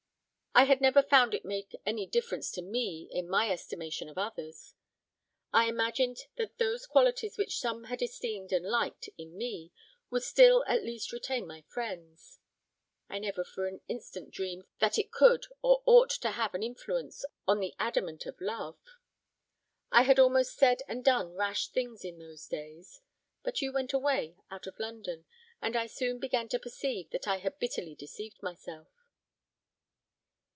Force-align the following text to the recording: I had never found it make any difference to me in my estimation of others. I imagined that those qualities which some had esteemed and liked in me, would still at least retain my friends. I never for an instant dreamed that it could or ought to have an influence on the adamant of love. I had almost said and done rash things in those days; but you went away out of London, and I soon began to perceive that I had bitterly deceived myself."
I 0.53 0.65
had 0.65 0.81
never 0.81 1.01
found 1.01 1.33
it 1.33 1.45
make 1.45 1.73
any 1.85 2.05
difference 2.05 2.51
to 2.51 2.61
me 2.61 3.07
in 3.09 3.29
my 3.29 3.49
estimation 3.49 4.09
of 4.09 4.17
others. 4.17 4.75
I 5.53 5.69
imagined 5.69 6.25
that 6.35 6.57
those 6.57 6.85
qualities 6.85 7.37
which 7.37 7.57
some 7.57 7.85
had 7.85 8.01
esteemed 8.01 8.51
and 8.51 8.65
liked 8.65 9.07
in 9.17 9.37
me, 9.37 9.71
would 10.09 10.23
still 10.23 10.65
at 10.67 10.83
least 10.83 11.13
retain 11.13 11.47
my 11.47 11.61
friends. 11.61 12.39
I 13.07 13.17
never 13.17 13.45
for 13.45 13.65
an 13.65 13.79
instant 13.87 14.29
dreamed 14.31 14.65
that 14.79 14.97
it 14.99 15.09
could 15.09 15.45
or 15.61 15.83
ought 15.85 16.09
to 16.19 16.31
have 16.31 16.53
an 16.53 16.63
influence 16.63 17.23
on 17.47 17.61
the 17.61 17.73
adamant 17.79 18.25
of 18.25 18.35
love. 18.41 18.77
I 19.89 20.01
had 20.03 20.19
almost 20.19 20.57
said 20.57 20.81
and 20.85 21.01
done 21.01 21.31
rash 21.33 21.69
things 21.69 22.03
in 22.03 22.19
those 22.19 22.45
days; 22.47 22.99
but 23.41 23.61
you 23.61 23.71
went 23.71 23.93
away 23.93 24.35
out 24.49 24.67
of 24.67 24.77
London, 24.79 25.23
and 25.61 25.77
I 25.77 25.87
soon 25.87 26.19
began 26.19 26.49
to 26.49 26.59
perceive 26.59 27.09
that 27.11 27.25
I 27.25 27.37
had 27.37 27.57
bitterly 27.57 27.95
deceived 27.95 28.43
myself." 28.43 28.89